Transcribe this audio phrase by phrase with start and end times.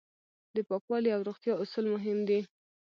[0.55, 2.39] د پاکوالي او روغتیا اصول مهم دي.